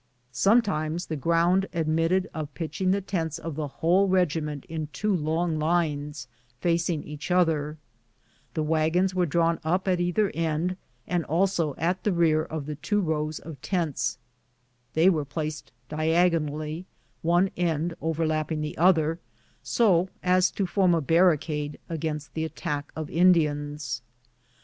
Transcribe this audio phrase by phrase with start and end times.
[0.31, 5.59] Sometimes the ground admitted of pitching the tents of the whole regiment in two long
[5.59, 6.27] lines
[6.59, 7.77] fac ing each other;
[8.55, 10.75] the wagons were drawn up at either end,
[11.05, 14.17] and also at the rear of the two rows of tents;
[14.95, 16.87] they were placed diagonally,
[17.21, 19.19] one end overlapping the other,
[19.61, 24.01] so as to form a barricade against tlie attack of Indians.